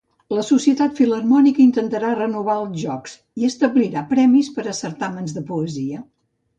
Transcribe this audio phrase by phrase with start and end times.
[0.35, 6.07] La Societat Filharmònica intentarà renovar els Jocs i establirà premis per a certàmens de poesia.